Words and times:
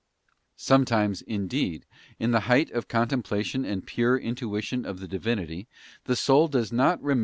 _Sometimes, 0.55 1.21
indeed, 1.21 1.85
in 2.17 2.31
the 2.31 2.49
height 2.49 2.71
of 2.71 2.87
Contemplation 2.87 3.63
and_ 3.63 3.83
pure 3.85 4.17
intuition 4.17 4.83
of 4.83 4.99
the 4.99 5.07
Divinity, 5.07 5.67
the 6.05 6.15
soul 6.15 6.47
does 6.47 6.71
not 6.71 6.99
remember 7.03 7.19
P2 7.19 7.19